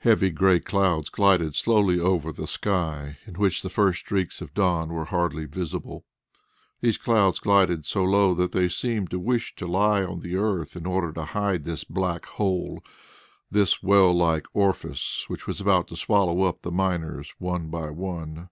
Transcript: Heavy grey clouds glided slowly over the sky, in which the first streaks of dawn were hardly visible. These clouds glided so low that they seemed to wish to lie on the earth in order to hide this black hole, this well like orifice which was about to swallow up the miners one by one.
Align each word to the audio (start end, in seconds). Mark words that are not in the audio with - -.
Heavy 0.00 0.30
grey 0.30 0.58
clouds 0.58 1.08
glided 1.08 1.54
slowly 1.54 1.96
over 2.00 2.32
the 2.32 2.48
sky, 2.48 3.18
in 3.28 3.34
which 3.36 3.62
the 3.62 3.70
first 3.70 4.00
streaks 4.00 4.40
of 4.40 4.52
dawn 4.54 4.88
were 4.92 5.04
hardly 5.04 5.44
visible. 5.44 6.04
These 6.80 6.98
clouds 6.98 7.38
glided 7.38 7.86
so 7.86 8.02
low 8.02 8.34
that 8.34 8.50
they 8.50 8.66
seemed 8.68 9.12
to 9.12 9.20
wish 9.20 9.54
to 9.54 9.68
lie 9.68 10.02
on 10.02 10.18
the 10.18 10.34
earth 10.34 10.74
in 10.74 10.84
order 10.84 11.12
to 11.12 11.26
hide 11.26 11.62
this 11.64 11.84
black 11.84 12.26
hole, 12.26 12.82
this 13.52 13.80
well 13.84 14.12
like 14.12 14.46
orifice 14.52 15.26
which 15.28 15.46
was 15.46 15.60
about 15.60 15.86
to 15.86 15.96
swallow 15.96 16.42
up 16.42 16.62
the 16.62 16.72
miners 16.72 17.32
one 17.38 17.68
by 17.68 17.88
one. 17.88 18.48